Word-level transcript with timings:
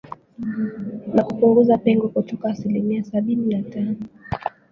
na 1.13 1.23
kupunguza 1.23 1.77
pengo 1.77 2.09
kutoka 2.09 2.49
asilimia 2.49 3.03
sabini 3.03 3.55
na 3.55 3.63
tano 3.69 3.95